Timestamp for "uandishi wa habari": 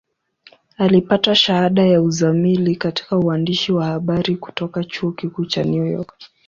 3.17-4.35